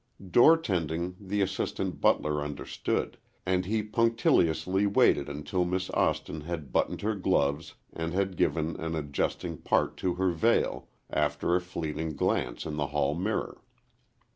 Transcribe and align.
Door 0.31 0.57
tending 0.65 1.15
the 1.19 1.41
assistant 1.43 2.01
butler 2.01 2.41
understood, 2.43 3.19
and 3.45 3.67
he 3.67 3.83
punctiliously 3.83 4.87
waited 4.87 5.29
until 5.29 5.63
Miss 5.63 5.91
Austin 5.91 6.41
had 6.41 6.71
buttoned 6.71 7.01
her 7.01 7.13
gloves 7.13 7.75
and 7.93 8.11
had 8.11 8.35
given 8.35 8.75
an 8.77 8.95
adjusting 8.95 9.57
pat 9.59 9.97
to 9.97 10.15
her 10.15 10.31
veil, 10.31 10.89
after 11.11 11.55
a 11.55 11.61
fleeting 11.61 12.15
glance 12.15 12.65
in 12.65 12.77
the 12.77 12.87
hall 12.87 13.13
mirror. 13.13 13.61